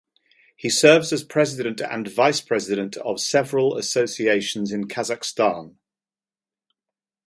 He 0.57 0.67
serves 0.71 1.13
as 1.13 1.23
President 1.23 1.79
and 1.79 2.07
Vice 2.07 2.41
President 2.41 2.97
of 2.97 3.19
several 3.21 3.77
associations 3.77 4.71
in 4.71 4.87
Kazakhstan. 4.87 5.75